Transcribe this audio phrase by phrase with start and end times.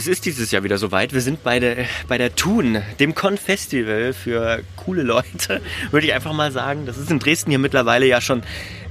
[0.00, 1.12] Es ist dieses Jahr wieder soweit.
[1.12, 6.32] Wir sind bei der, bei der Thun, dem Con-Festival für coole Leute, würde ich einfach
[6.32, 6.86] mal sagen.
[6.86, 8.42] Das ist in Dresden hier mittlerweile ja schon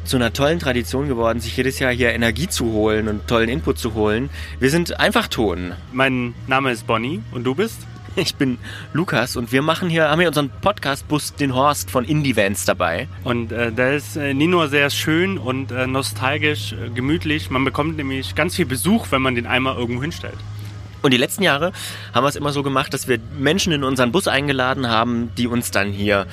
[0.04, 3.80] zu einer tollen Tradition geworden, sich jedes Jahr hier Energie zu holen und tollen Input
[3.80, 4.30] zu holen.
[4.60, 5.74] Wir sind einfach Ton.
[5.92, 7.88] Mein Name ist Bonnie und du bist?
[8.16, 8.60] Ich bin
[8.94, 13.08] Lukas und wir machen hier, haben hier unseren Podcast-Bus, den Horst von Indie Vans dabei.
[13.24, 17.50] Und äh, der ist äh, nie nur sehr schön und äh, nostalgisch, äh, gemütlich.
[17.50, 20.38] Man bekommt nämlich ganz viel Besuch, wenn man den einmal irgendwo hinstellt.
[21.02, 21.72] Und die letzten Jahre
[22.14, 25.48] haben wir es immer so gemacht, dass wir Menschen in unseren Bus eingeladen haben, die
[25.48, 26.28] uns dann hier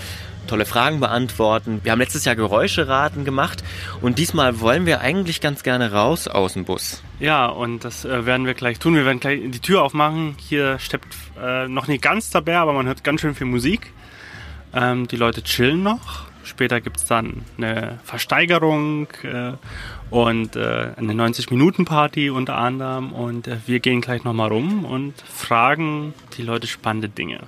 [0.47, 1.81] tolle Fragen beantworten.
[1.83, 3.63] Wir haben letztes Jahr Geräuscheraten gemacht
[4.01, 7.03] und diesmal wollen wir eigentlich ganz gerne raus aus dem Bus.
[7.19, 8.95] Ja, und das äh, werden wir gleich tun.
[8.95, 10.37] Wir werden gleich die Tür aufmachen.
[10.39, 13.93] Hier steppt äh, noch nicht ganz dabei, aber man hört ganz schön viel Musik.
[14.73, 16.26] Ähm, die Leute chillen noch.
[16.47, 19.53] Später gibt es dann eine Versteigerung äh,
[20.11, 23.13] und äh, eine 90-Minuten-Party unter anderem.
[23.13, 27.41] Und äh, wir gehen gleich nochmal rum und fragen die Leute spannende Dinge.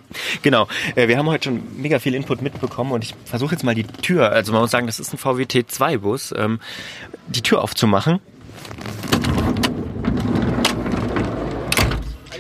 [0.42, 0.66] Genau,
[0.96, 3.84] äh, wir haben heute schon mega viel Input mitbekommen und ich versuche jetzt mal die
[3.84, 6.58] Tür, also man muss sagen, das ist ein VWT2-Bus, ähm,
[7.28, 8.20] die Tür aufzumachen.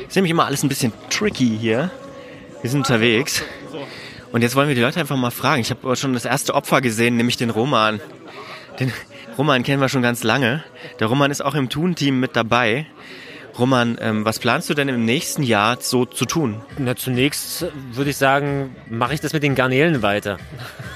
[0.08, 1.90] ist nämlich immer alles ein bisschen tricky hier.
[2.62, 3.42] Wir sind unterwegs.
[4.32, 5.60] Und jetzt wollen wir die Leute einfach mal fragen.
[5.60, 8.00] Ich habe schon das erste Opfer gesehen, nämlich den Roman.
[8.78, 8.92] Den
[9.38, 10.62] Roman kennen wir schon ganz lange.
[11.00, 12.86] Der Roman ist auch im Tun-Team mit dabei.
[13.58, 16.60] Roman, ähm, was planst du denn im nächsten Jahr so zu tun?
[16.76, 20.38] Na, zunächst würde ich sagen, mache ich das mit den Garnelen weiter.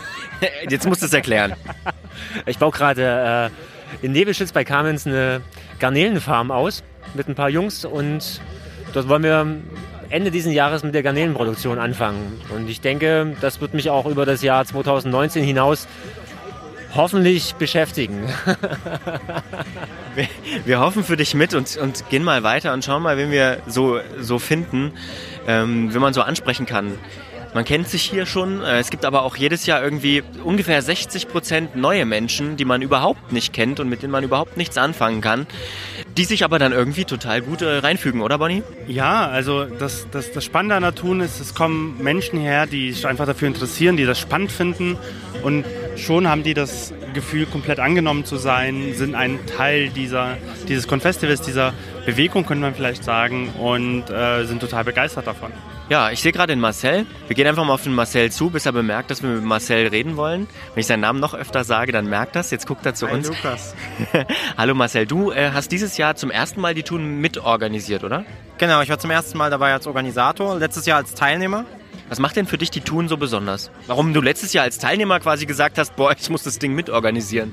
[0.68, 1.54] Jetzt musst du es erklären.
[2.46, 3.50] Ich baue gerade
[4.02, 5.40] äh, in Nebelschütz bei Kamenz eine
[5.80, 8.40] Garnelenfarm aus mit ein paar Jungs und
[8.92, 9.56] dort wollen wir
[10.12, 12.38] Ende dieses Jahres mit der Garnelenproduktion anfangen.
[12.54, 15.88] Und ich denke, das wird mich auch über das Jahr 2019 hinaus
[16.94, 18.28] hoffentlich beschäftigen.
[20.14, 20.28] wir,
[20.66, 23.62] wir, hoffen für dich mit und, und gehen mal weiter und schauen mal, wen wir
[23.66, 24.92] so, so finden,
[25.46, 26.92] ähm, wenn man so ansprechen kann.
[27.54, 28.62] Man kennt sich hier schon.
[28.62, 32.82] Äh, es gibt aber auch jedes Jahr irgendwie ungefähr 60 Prozent neue Menschen, die man
[32.82, 35.46] überhaupt nicht kennt und mit denen man überhaupt nichts anfangen kann,
[36.16, 38.62] die sich aber dann irgendwie total gut äh, reinfügen, oder Bonnie?
[38.86, 42.92] Ja, also das, das, das Spannende an der Tun ist, es kommen Menschen her, die
[42.92, 44.98] sich einfach dafür interessieren, die das spannend finden
[45.42, 45.64] und
[45.96, 50.36] schon haben die das Gefühl, komplett angenommen zu sein, sind ein Teil dieser,
[50.68, 51.72] dieses Confestivals, dieser
[52.06, 55.52] Bewegung, könnte man vielleicht sagen, und äh, sind total begeistert davon.
[55.92, 57.04] Ja, ich sehe gerade den Marcel.
[57.26, 59.88] Wir gehen einfach mal auf den Marcel zu, bis er bemerkt, dass wir mit Marcel
[59.88, 60.48] reden wollen.
[60.72, 62.50] Wenn ich seinen Namen noch öfter sage, dann merkt das.
[62.50, 63.28] Jetzt guckt er zu Hi, uns.
[63.28, 63.74] Lukas.
[64.56, 68.24] Hallo Marcel, du äh, hast dieses Jahr zum ersten Mal die Tun mitorganisiert, oder?
[68.56, 71.66] Genau, ich war zum ersten Mal dabei als Organisator, letztes Jahr als Teilnehmer.
[72.08, 73.70] Was macht denn für dich die Tun so besonders?
[73.86, 77.52] Warum du letztes Jahr als Teilnehmer quasi gesagt hast, boah, ich muss das Ding mitorganisieren?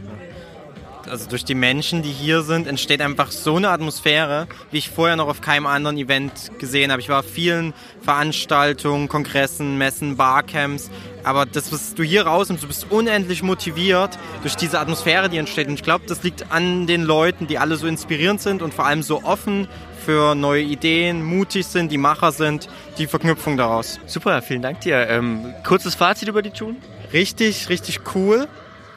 [1.07, 5.15] Also durch die Menschen, die hier sind, entsteht einfach so eine Atmosphäre, wie ich vorher
[5.15, 7.01] noch auf keinem anderen Event gesehen habe.
[7.01, 10.89] Ich war auf vielen Veranstaltungen, Kongressen, Messen, Barcamps.
[11.23, 15.67] Aber das, was du hier rausnimmst, du bist unendlich motiviert durch diese Atmosphäre, die entsteht.
[15.67, 18.85] Und ich glaube, das liegt an den Leuten, die alle so inspirierend sind und vor
[18.85, 19.67] allem so offen
[20.05, 23.99] für neue Ideen, mutig sind, die Macher sind, die Verknüpfung daraus.
[24.05, 25.07] Super, vielen Dank dir.
[25.07, 26.77] Ähm, kurzes Fazit über die Tun?
[27.13, 28.47] Richtig, richtig cool.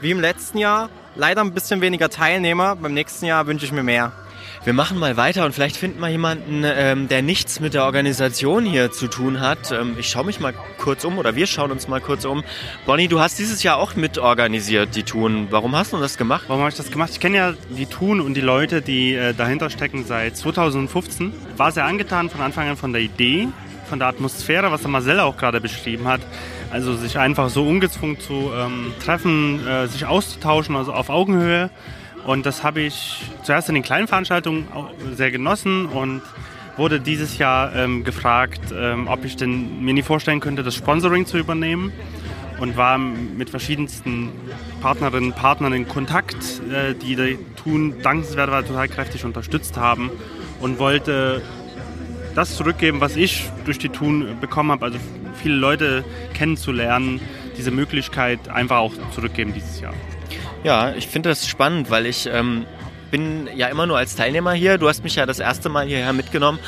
[0.03, 0.91] Wie im letzten Jahr.
[1.15, 2.75] Leider ein bisschen weniger Teilnehmer.
[2.75, 4.11] Beim nächsten Jahr wünsche ich mir mehr.
[4.65, 8.65] Wir machen mal weiter und vielleicht finden wir jemanden, ähm, der nichts mit der Organisation
[8.65, 9.71] hier zu tun hat.
[9.71, 12.43] Ähm, ich schaue mich mal kurz um oder wir schauen uns mal kurz um.
[12.85, 15.47] Bonnie, du hast dieses Jahr auch mitorganisiert, die Tun.
[15.51, 16.47] Warum hast du das gemacht?
[16.49, 17.11] Warum habe ich das gemacht?
[17.13, 21.33] Ich kenne ja die Tun und die Leute, die äh, dahinter stecken seit 2015.
[21.57, 23.47] War sehr angetan von Anfang an von der Idee,
[23.89, 26.23] von der Atmosphäre, was der Marcel auch gerade beschrieben hat.
[26.73, 31.69] Also sich einfach so ungezwungen zu ähm, treffen, äh, sich auszutauschen, also auf Augenhöhe.
[32.27, 34.67] Und das habe ich zuerst in den kleinen Veranstaltungen
[35.15, 36.23] sehr genossen und
[36.79, 41.27] wurde dieses Jahr ähm, gefragt, ähm, ob ich denn mir nie vorstellen könnte, das Sponsoring
[41.27, 41.93] zu übernehmen
[42.59, 44.31] und war mit verschiedensten
[44.81, 50.11] Partnerinnen und Partnern in Kontakt, äh, die die Tun dankenswerterweise total kräftig unterstützt haben
[50.61, 51.43] und wollte
[52.35, 54.99] das zurückgeben, was ich durch die Tun bekommen habe, also
[55.35, 57.21] viele Leute kennenzulernen,
[57.57, 59.95] diese Möglichkeit einfach auch zurückgeben dieses Jahr.
[60.65, 62.67] Ja, ich finde das spannend, weil ich ähm,
[63.13, 64.79] bin ja immer nur als Teilnehmer hier.
[64.79, 66.59] Du hast mich ja das erste Mal hierher mitgenommen.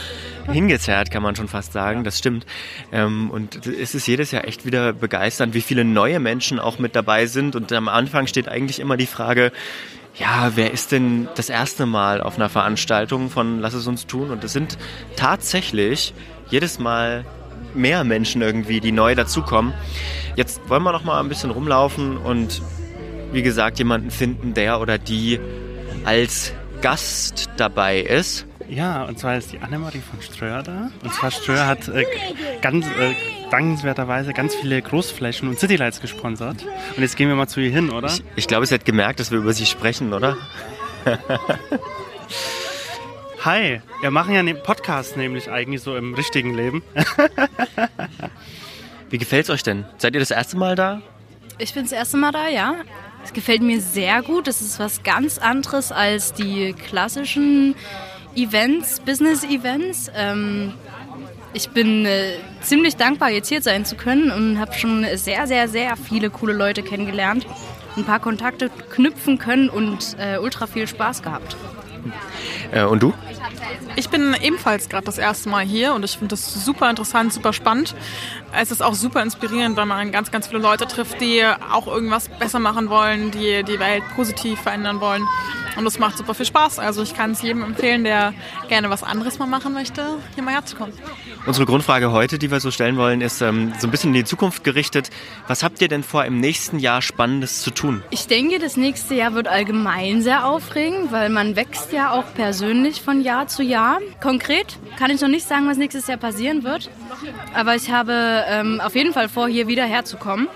[0.46, 2.44] Hingezerrt, kann man schon fast sagen, das stimmt.
[2.92, 6.94] Ähm, und es ist jedes Jahr echt wieder begeisternd, wie viele neue Menschen auch mit
[6.94, 7.56] dabei sind.
[7.56, 9.52] Und am Anfang steht eigentlich immer die Frage,
[10.16, 14.30] ja, wer ist denn das erste Mal auf einer Veranstaltung von Lass es uns tun?
[14.30, 14.76] Und es sind
[15.16, 16.14] tatsächlich
[16.50, 17.24] jedes Mal
[17.74, 19.74] mehr Menschen irgendwie, die neu dazukommen.
[20.36, 22.62] Jetzt wollen wir noch mal ein bisschen rumlaufen und
[23.32, 25.40] wie gesagt, jemanden finden, der oder die
[26.04, 28.46] als Gast dabei ist.
[28.68, 30.90] Ja, und zwar ist die Annemarie von Ströer da.
[31.02, 32.04] Und zwar Ströer hat äh,
[32.62, 33.14] ganz äh,
[33.50, 36.64] dankenswerterweise ganz viele Großflächen und Citylights gesponsert.
[36.96, 38.08] Und jetzt gehen wir mal zu ihr hin, oder?
[38.08, 40.36] Ich, ich glaube, sie hat gemerkt, dass wir über sie sprechen, oder?
[43.44, 46.82] Hi, wir machen ja einen Podcast nämlich eigentlich so im richtigen Leben.
[49.10, 49.84] Wie gefällt's euch denn?
[49.98, 51.02] Seid ihr das erste Mal da?
[51.58, 52.76] Ich bin das erste Mal da, ja.
[53.22, 54.48] Es gefällt mir sehr gut.
[54.48, 57.74] Es ist was ganz anderes als die klassischen
[58.34, 60.10] Events, Business-Events.
[60.16, 60.72] Ähm,
[61.52, 65.68] ich bin äh, ziemlich dankbar, jetzt hier sein zu können und habe schon sehr, sehr,
[65.68, 67.46] sehr viele coole Leute kennengelernt,
[67.98, 71.58] ein paar Kontakte knüpfen können und äh, ultra viel Spaß gehabt.
[72.72, 73.12] Äh, und du?
[73.96, 77.52] Ich bin ebenfalls gerade das erste Mal hier und ich finde das super interessant, super
[77.52, 77.94] spannend.
[78.52, 82.28] Es ist auch super inspirierend, weil man ganz, ganz viele Leute trifft, die auch irgendwas
[82.28, 85.26] besser machen wollen, die die Welt positiv verändern wollen.
[85.76, 86.78] Und es macht super viel Spaß.
[86.78, 88.34] Also ich kann es jedem empfehlen, der
[88.68, 90.94] gerne was anderes mal machen möchte, hier mal herzukommen.
[91.46, 94.24] Unsere Grundfrage heute, die wir so stellen wollen, ist ähm, so ein bisschen in die
[94.24, 95.10] Zukunft gerichtet.
[95.46, 98.02] Was habt ihr denn vor, im nächsten Jahr Spannendes zu tun?
[98.10, 103.02] Ich denke, das nächste Jahr wird allgemein sehr aufregend, weil man wächst ja auch persönlich
[103.02, 103.98] von Jahr zu Jahr.
[104.22, 106.90] Konkret kann ich noch nicht sagen, was nächstes Jahr passieren wird.
[107.52, 110.48] Aber ich habe ähm, auf jeden Fall vor, hier wieder herzukommen.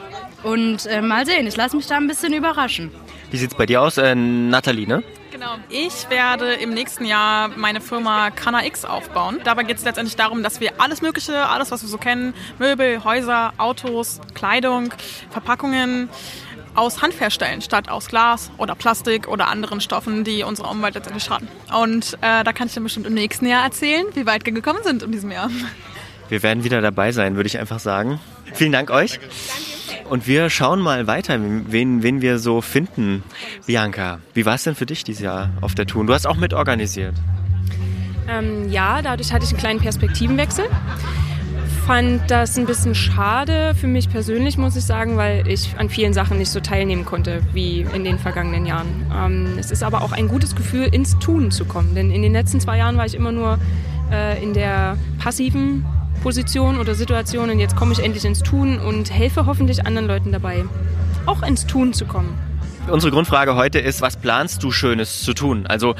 [0.42, 2.90] Und äh, mal sehen, ich lasse mich da ein bisschen überraschen.
[3.30, 5.02] Wie sieht's bei dir aus, äh, Nathalie, ne?
[5.30, 5.56] Genau.
[5.68, 9.38] Ich werde im nächsten Jahr meine Firma Kana X aufbauen.
[9.44, 13.04] Dabei geht es letztendlich darum, dass wir alles Mögliche, alles, was wir so kennen, Möbel,
[13.04, 14.92] Häuser, Autos, Kleidung,
[15.30, 16.08] Verpackungen,
[16.74, 21.24] aus Hand herstellen, statt aus Glas oder Plastik oder anderen Stoffen, die unserer Umwelt letztendlich
[21.24, 21.48] schaden.
[21.76, 24.80] Und äh, da kann ich dann bestimmt im nächsten Jahr erzählen, wie weit wir gekommen
[24.84, 25.50] sind in diesem Jahr.
[26.28, 28.20] Wir werden wieder dabei sein, würde ich einfach sagen.
[28.54, 29.18] Vielen Dank euch.
[30.08, 33.22] Und wir schauen mal weiter, wen, wen wir so finden.
[33.66, 36.06] Bianca, wie war es denn für dich dieses Jahr auf der Tour?
[36.06, 37.14] Du hast auch mitorganisiert.
[38.28, 40.64] Ähm, ja, dadurch hatte ich einen kleinen Perspektivenwechsel.
[41.86, 46.12] Fand das ein bisschen schade für mich persönlich, muss ich sagen, weil ich an vielen
[46.12, 49.06] Sachen nicht so teilnehmen konnte wie in den vergangenen Jahren.
[49.14, 51.94] Ähm, es ist aber auch ein gutes Gefühl, ins Tun zu kommen.
[51.94, 53.58] Denn in den letzten zwei Jahren war ich immer nur
[54.10, 55.86] äh, in der passiven
[56.28, 60.30] Position oder Situation und jetzt komme ich endlich ins Tun und helfe hoffentlich anderen Leuten
[60.30, 60.66] dabei,
[61.24, 62.38] auch ins Tun zu kommen.
[62.86, 65.66] Unsere Grundfrage heute ist, was planst du Schönes zu tun?
[65.66, 65.94] Also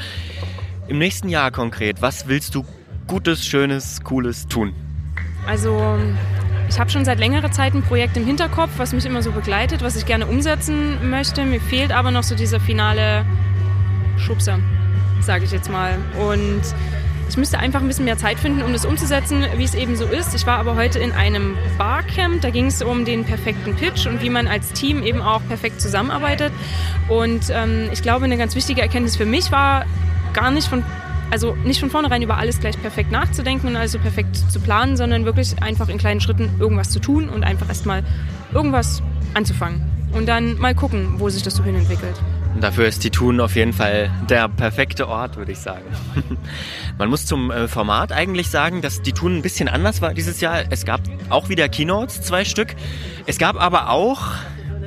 [0.87, 2.63] im nächsten Jahr konkret, was willst du
[3.07, 4.75] Gutes, Schönes, Cooles tun?
[5.47, 5.97] Also
[6.69, 9.81] ich habe schon seit längerer Zeit ein Projekt im Hinterkopf, was mich immer so begleitet,
[9.81, 11.43] was ich gerne umsetzen möchte.
[11.43, 13.25] Mir fehlt aber noch so dieser finale
[14.17, 14.59] Schubser,
[15.21, 15.97] sage ich jetzt mal.
[16.19, 16.61] Und
[17.29, 20.05] ich müsste einfach ein bisschen mehr Zeit finden, um das umzusetzen, wie es eben so
[20.05, 20.33] ist.
[20.33, 24.21] Ich war aber heute in einem Barcamp, da ging es um den perfekten Pitch und
[24.21, 26.51] wie man als Team eben auch perfekt zusammenarbeitet.
[27.07, 29.85] Und ähm, ich glaube, eine ganz wichtige Erkenntnis für mich war,
[30.33, 30.83] gar nicht von
[31.31, 35.25] also nicht von vornherein über alles gleich perfekt nachzudenken und also perfekt zu planen, sondern
[35.25, 38.03] wirklich einfach in kleinen Schritten irgendwas zu tun und einfach erstmal
[38.51, 39.03] irgendwas
[39.35, 39.83] anzufangen.
[40.11, 42.15] Und dann mal gucken, wo sich das so hin entwickelt.
[42.59, 45.85] Dafür ist die Thun auf jeden Fall der perfekte Ort, würde ich sagen.
[46.97, 50.41] Man muss zum äh, Format eigentlich sagen, dass die Thun ein bisschen anders war dieses
[50.41, 50.63] Jahr.
[50.69, 52.75] Es gab auch wieder Keynotes, zwei Stück.
[53.27, 54.27] Es gab aber auch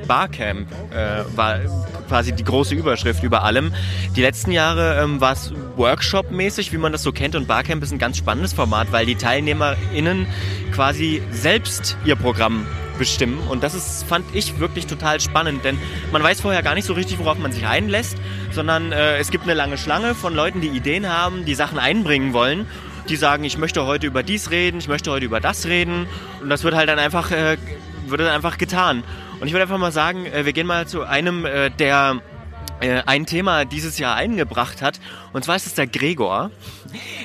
[0.07, 1.59] Barcamp, äh, war
[2.07, 3.73] quasi die große Überschrift über allem.
[4.15, 7.35] Die letzten Jahre ähm, war es Workshop-mäßig, wie man das so kennt.
[7.35, 10.27] Und Barcamp ist ein ganz spannendes Format, weil die TeilnehmerInnen
[10.71, 12.65] quasi selbst ihr Programm
[13.03, 13.37] bestimmen.
[13.49, 15.77] Und das ist, fand ich wirklich total spannend, denn
[16.13, 18.15] man weiß vorher gar nicht so richtig, worauf man sich einlässt,
[18.51, 22.31] sondern äh, es gibt eine lange Schlange von Leuten, die Ideen haben, die Sachen einbringen
[22.31, 22.65] wollen.
[23.09, 26.07] Die sagen, ich möchte heute über dies reden, ich möchte heute über das reden.
[26.41, 27.57] Und das wird halt dann einfach, äh,
[28.07, 29.03] wird dann einfach getan.
[29.41, 32.21] Und ich würde einfach mal sagen, äh, wir gehen mal zu einem, äh, der
[32.79, 35.01] äh, ein Thema dieses Jahr eingebracht hat.
[35.33, 36.51] Und zwar ist es der Gregor.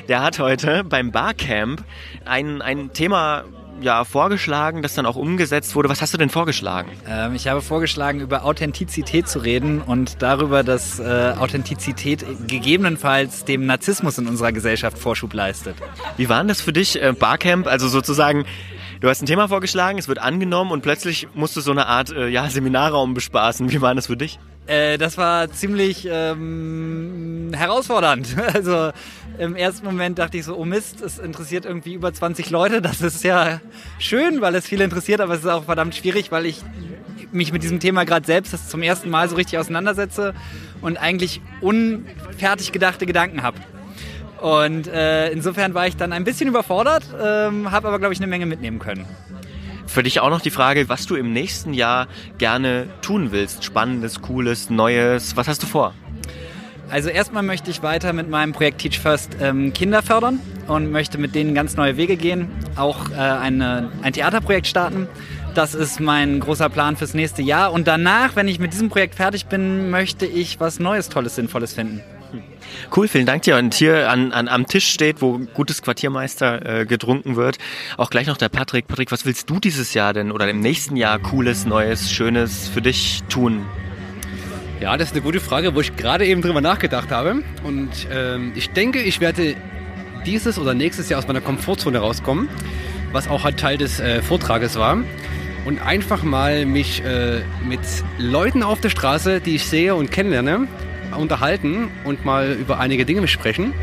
[0.08, 1.85] Der hat heute beim Barcamp
[2.25, 3.44] ein, ein Thema
[3.80, 5.88] ja, vorgeschlagen, das dann auch umgesetzt wurde.
[5.88, 6.90] Was hast du denn vorgeschlagen?
[7.06, 13.66] Ähm, ich habe vorgeschlagen, über Authentizität zu reden und darüber, dass äh, Authentizität gegebenenfalls dem
[13.66, 15.76] Narzissmus in unserer Gesellschaft Vorschub leistet.
[16.16, 17.66] Wie war denn das für dich, äh, Barcamp?
[17.66, 18.44] Also sozusagen,
[19.00, 22.11] du hast ein Thema vorgeschlagen, es wird angenommen und plötzlich musst du so eine Art
[22.11, 23.70] äh, ja, Seminarraum bespaßen.
[23.70, 24.38] Wie war das für dich?
[24.68, 28.37] Äh, das war ziemlich ähm, herausfordernd.
[28.54, 28.92] Also
[29.38, 32.83] im ersten Moment dachte ich so, oh Mist, es interessiert irgendwie über 20 Leute.
[32.83, 33.61] Das ist ja
[33.99, 36.62] schön, weil es viele interessiert, aber es ist auch verdammt schwierig, weil ich
[37.33, 40.35] mich mit diesem Thema gerade selbst zum ersten Mal so richtig auseinandersetze
[40.80, 43.59] und eigentlich unfertig gedachte Gedanken habe.
[44.40, 48.28] Und äh, insofern war ich dann ein bisschen überfordert, ähm, habe aber, glaube ich, eine
[48.28, 49.04] Menge mitnehmen können.
[49.87, 53.64] Für dich auch noch die Frage, was du im nächsten Jahr gerne tun willst.
[53.64, 55.37] Spannendes, cooles, Neues.
[55.37, 55.95] Was hast du vor?
[56.90, 61.18] Also erstmal möchte ich weiter mit meinem Projekt Teach First ähm, Kinder fördern und möchte
[61.18, 65.07] mit denen ganz neue Wege gehen, auch äh, eine, ein Theaterprojekt starten.
[65.54, 67.73] Das ist mein großer Plan fürs nächste Jahr.
[67.73, 71.75] Und danach, wenn ich mit diesem Projekt fertig bin, möchte ich was Neues, Tolles, Sinnvolles
[71.75, 72.00] finden.
[72.95, 73.57] Cool, vielen Dank dir.
[73.57, 77.59] Und hier an, an, am Tisch steht, wo gutes Quartiermeister äh, getrunken wird,
[77.97, 78.87] auch gleich noch der Patrick.
[78.87, 82.83] Patrick, was willst du dieses Jahr denn oder im nächsten Jahr Cooles, Neues, Schönes für
[82.83, 83.66] dich tun?
[84.80, 87.42] Ja, das ist eine gute Frage, wo ich gerade eben drüber nachgedacht habe.
[87.64, 89.56] Und ähm, ich denke, ich werde
[90.25, 92.49] dieses oder nächstes Jahr aus meiner Komfortzone rauskommen,
[93.11, 94.99] was auch halt Teil des äh, Vortrages war.
[95.64, 97.80] Und einfach mal mich äh, mit
[98.18, 100.68] Leuten auf der Straße, die ich sehe und kennenlerne,
[101.16, 103.75] unterhalten und mal über einige Dinge besprechen,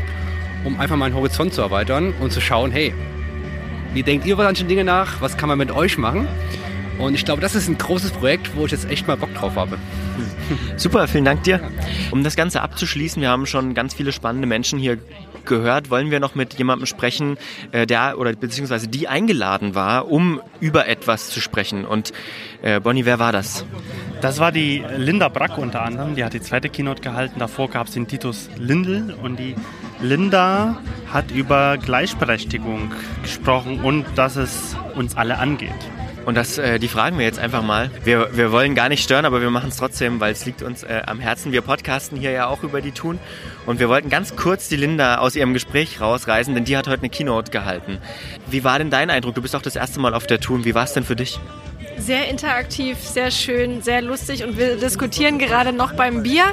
[0.64, 2.94] um einfach meinen Horizont zu erweitern und zu schauen, hey,
[3.92, 5.20] wie denkt ihr über manche Dinge nach?
[5.20, 6.26] Was kann man mit euch machen?
[6.98, 9.56] Und ich glaube, das ist ein großes Projekt, wo ich jetzt echt mal Bock drauf
[9.56, 9.78] habe.
[10.76, 11.60] Super, vielen Dank dir.
[12.10, 14.98] Um das Ganze abzuschließen, wir haben schon ganz viele spannende Menschen hier
[15.44, 17.38] gehört, wollen wir noch mit jemandem sprechen,
[17.72, 21.84] äh, der oder beziehungsweise die eingeladen war, um über etwas zu sprechen.
[21.84, 22.12] Und
[22.62, 23.64] äh, Bonnie, wer war das?
[24.20, 27.38] Das war die Linda Brack unter anderem, die hat die zweite Keynote gehalten.
[27.38, 29.54] Davor gab es den Titus Lindl und die
[30.00, 30.78] Linda
[31.12, 32.90] hat über Gleichberechtigung
[33.22, 35.72] gesprochen und dass es uns alle angeht.
[36.26, 37.88] Und das, äh, die fragen wir jetzt einfach mal.
[38.02, 40.82] Wir, wir wollen gar nicht stören, aber wir machen es trotzdem, weil es liegt uns
[40.82, 41.52] äh, am Herzen.
[41.52, 43.20] Wir podcasten hier ja auch über die Tun.
[43.64, 47.02] Und wir wollten ganz kurz die Linda aus ihrem Gespräch rausreißen, denn die hat heute
[47.02, 47.98] eine Keynote gehalten.
[48.50, 49.36] Wie war denn dein Eindruck?
[49.36, 50.64] Du bist auch das erste Mal auf der Tun.
[50.64, 51.38] Wie war es denn für dich?
[51.96, 56.44] Sehr interaktiv, sehr schön, sehr lustig und wir diskutieren gerade noch beim Bier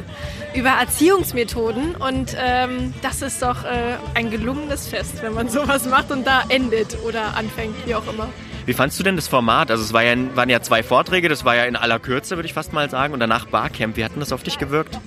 [0.54, 6.12] über Erziehungsmethoden und ähm, das ist doch äh, ein gelungenes Fest, wenn man sowas macht
[6.12, 8.30] und da endet oder anfängt, wie auch immer.
[8.66, 9.72] Wie fandst du denn das Format?
[9.72, 12.48] Also es war ja, waren ja zwei Vorträge, das war ja in aller Kürze, würde
[12.48, 13.98] ich fast mal sagen, und danach Barcamp.
[13.98, 14.98] Wie hat denn das auf dich gewirkt?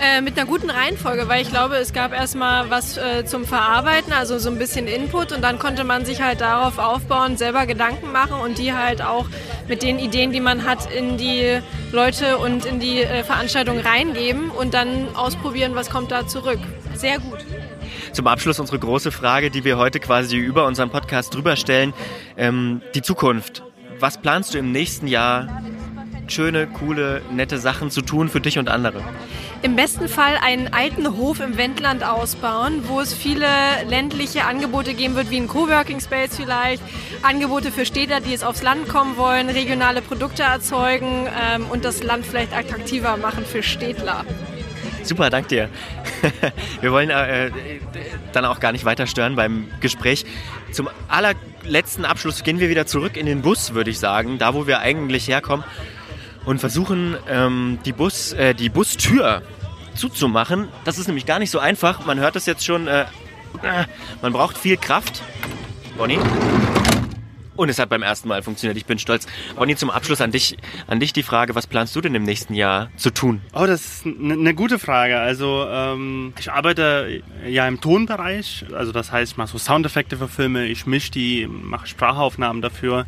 [0.00, 4.12] Äh, mit einer guten Reihenfolge, weil ich glaube, es gab erstmal was äh, zum Verarbeiten,
[4.12, 8.10] also so ein bisschen Input und dann konnte man sich halt darauf aufbauen, selber Gedanken
[8.10, 9.26] machen und die halt auch
[9.68, 11.60] mit den Ideen, die man hat, in die
[11.92, 16.58] Leute und in die äh, Veranstaltung reingeben und dann ausprobieren, was kommt da zurück.
[16.94, 17.41] Sehr gut.
[18.12, 21.94] Zum Abschluss unsere große Frage, die wir heute quasi über unseren Podcast drüber stellen.
[22.36, 23.62] Ähm, die Zukunft.
[24.00, 25.62] Was planst du im nächsten Jahr
[26.26, 29.02] schöne, coole, nette Sachen zu tun für dich und andere?
[29.62, 33.46] Im besten Fall einen alten Hof im Wendland ausbauen, wo es viele
[33.88, 36.82] ländliche Angebote geben wird, wie ein Coworking Space vielleicht,
[37.22, 42.02] Angebote für Städter, die es aufs Land kommen wollen, regionale Produkte erzeugen ähm, und das
[42.02, 44.26] Land vielleicht attraktiver machen für Städtler.
[45.02, 45.68] Super, danke dir.
[46.80, 47.50] Wir wollen äh,
[48.32, 50.24] dann auch gar nicht weiter stören beim Gespräch.
[50.70, 54.66] Zum allerletzten Abschluss gehen wir wieder zurück in den Bus, würde ich sagen, da wo
[54.66, 55.64] wir eigentlich herkommen
[56.44, 59.42] und versuchen ähm, die, Bus, äh, die Bustür
[59.94, 60.68] zuzumachen.
[60.84, 62.06] Das ist nämlich gar nicht so einfach.
[62.06, 62.88] Man hört es jetzt schon.
[62.88, 63.04] Äh,
[64.22, 65.22] man braucht viel Kraft.
[65.98, 66.18] Bonnie?
[67.54, 68.76] Und es hat beim ersten Mal funktioniert.
[68.76, 69.26] Ich bin stolz.
[69.56, 70.56] Bonnie, zum Abschluss an dich,
[70.86, 73.42] an dich die Frage, was planst du denn im nächsten Jahr zu tun?
[73.52, 75.18] Oh, das ist eine ne gute Frage.
[75.18, 78.64] Also ähm, ich arbeite ja im Tonbereich.
[78.72, 83.06] Also das heißt, ich mache so Soundeffekte für Filme, ich mische die, mache Sprachaufnahmen dafür.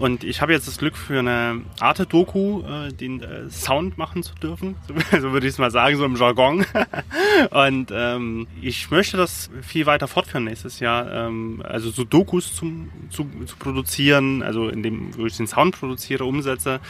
[0.00, 4.34] Und ich habe jetzt das Glück für eine Arte-Doku äh, den äh, Sound machen zu
[4.34, 4.76] dürfen.
[5.20, 6.64] So, würde ich es mal sagen, so im Jargon.
[7.50, 11.12] und ähm, ich möchte das viel weiter fortführen nächstes Jahr.
[11.12, 16.24] Ähm, also so Dokus zum, zu, zu produzieren, also indem wo ich den Sound produziere,
[16.24, 16.80] umsetze,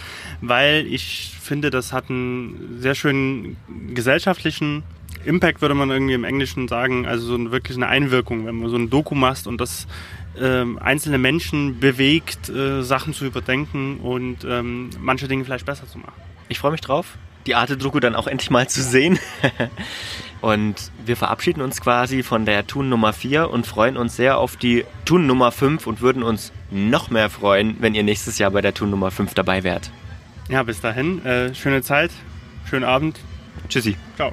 [0.40, 3.56] weil ich finde, das hat einen sehr schönen
[3.92, 4.84] gesellschaftlichen
[5.24, 8.70] Impact würde man irgendwie im Englischen sagen, also so eine, wirklich eine Einwirkung, wenn man
[8.70, 9.86] so ein Doku machst und das
[10.38, 15.98] ähm, einzelne Menschen bewegt, äh, Sachen zu überdenken und ähm, manche Dinge vielleicht besser zu
[15.98, 16.20] machen.
[16.48, 19.18] Ich freue mich drauf, die Arte-Doku dann auch endlich mal zu sehen.
[20.40, 24.56] und wir verabschieden uns quasi von der Tun Nummer 4 und freuen uns sehr auf
[24.56, 28.60] die Tun Nummer 5 und würden uns noch mehr freuen, wenn ihr nächstes Jahr bei
[28.60, 29.90] der Tun Nummer 5 dabei wärt.
[30.48, 32.10] Ja, bis dahin, äh, schöne Zeit,
[32.68, 33.20] schönen Abend.
[33.68, 33.96] Tschüssi.
[34.16, 34.32] Ciao.